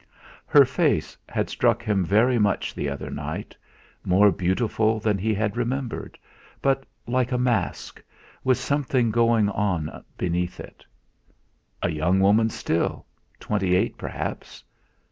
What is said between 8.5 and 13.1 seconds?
something going on beneath it. A young woman still